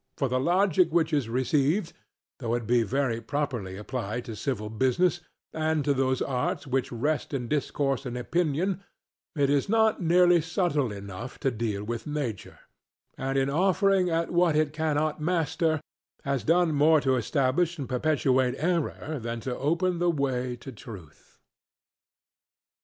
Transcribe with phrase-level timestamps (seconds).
[0.17, 1.93] For the Logic which is received,
[2.39, 5.21] though it be very properly applied to civil business
[5.53, 8.81] and to those arts which rest in discourse and opinion,
[9.35, 12.57] is not nearly subtle enough to deal with nature;
[13.15, 15.79] and in offering at what it cannot master,
[16.23, 21.37] has done more to establish and perpetuate error than to open the way to truth.